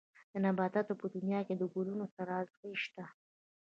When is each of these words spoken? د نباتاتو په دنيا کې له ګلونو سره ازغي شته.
د 0.31 0.33
نباتاتو 0.45 0.93
په 1.01 1.05
دنيا 1.15 1.39
کې 1.47 1.53
له 1.59 1.65
ګلونو 1.73 2.05
سره 2.15 2.31
ازغي 2.41 2.73
شته. 2.83 3.05